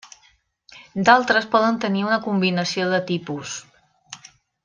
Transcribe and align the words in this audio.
D'altres 1.09 1.47
poden 1.55 1.77
tenir 1.83 2.01
una 2.07 2.19
combinació 2.25 2.87
de 2.95 3.03
tipus. 3.13 3.53